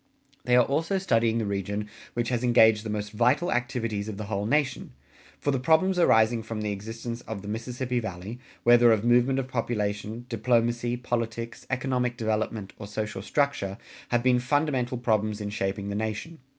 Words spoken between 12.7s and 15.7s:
or social structure, have been fundamental problems in